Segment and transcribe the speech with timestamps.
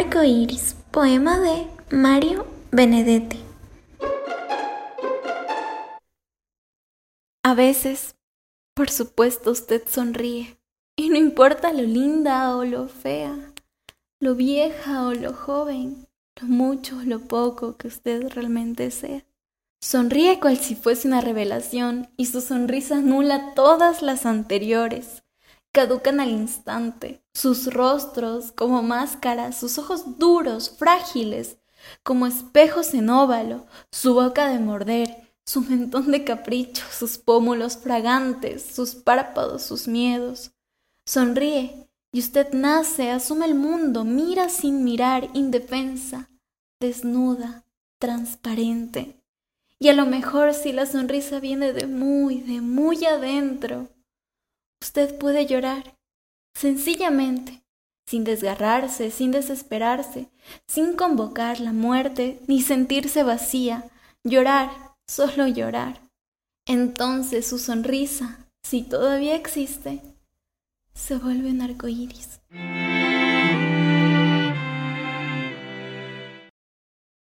[0.00, 3.40] Arco Iris, poema de Mario Benedetti.
[7.42, 8.14] A veces,
[8.74, 10.56] por supuesto, usted sonríe,
[10.94, 13.52] y no importa lo linda o lo fea,
[14.20, 16.06] lo vieja o lo joven,
[16.40, 19.24] lo mucho o lo poco que usted realmente sea.
[19.80, 25.24] Sonríe cual si fuese una revelación, y su sonrisa anula todas las anteriores
[25.72, 31.58] caducan al instante, sus rostros como máscaras, sus ojos duros, frágiles,
[32.02, 38.62] como espejos en óvalo, su boca de morder, su mentón de capricho, sus pómulos fragantes,
[38.62, 40.52] sus párpados, sus miedos.
[41.04, 46.30] Sonríe, y usted nace, asume el mundo, mira sin mirar, indefensa,
[46.80, 47.64] desnuda,
[47.98, 49.22] transparente.
[49.78, 53.88] Y a lo mejor si la sonrisa viene de muy, de muy adentro,
[54.82, 55.96] usted puede llorar,
[56.54, 57.62] sencillamente,
[58.08, 60.28] sin desgarrarse, sin desesperarse,
[60.66, 63.84] sin convocar la muerte, ni sentirse vacía,
[64.24, 64.70] llorar,
[65.06, 66.00] solo llorar.
[66.66, 70.02] Entonces su sonrisa, si todavía existe,
[70.94, 72.40] se vuelve un arco iris.